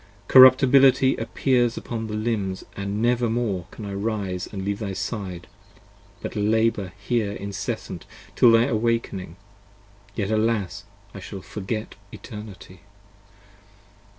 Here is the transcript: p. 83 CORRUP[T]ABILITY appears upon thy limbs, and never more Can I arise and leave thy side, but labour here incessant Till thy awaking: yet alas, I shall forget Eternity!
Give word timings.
p. 0.27 0.31
83 0.31 0.33
CORRUP[T]ABILITY 0.33 1.15
appears 1.17 1.77
upon 1.77 2.07
thy 2.07 2.15
limbs, 2.15 2.63
and 2.75 3.03
never 3.03 3.29
more 3.29 3.67
Can 3.69 3.85
I 3.85 3.91
arise 3.91 4.47
and 4.51 4.65
leave 4.65 4.79
thy 4.79 4.93
side, 4.93 5.45
but 6.23 6.35
labour 6.35 6.93
here 6.97 7.33
incessant 7.33 8.07
Till 8.35 8.49
thy 8.51 8.63
awaking: 8.63 9.35
yet 10.15 10.31
alas, 10.31 10.85
I 11.13 11.19
shall 11.19 11.41
forget 11.43 11.93
Eternity! 12.11 12.81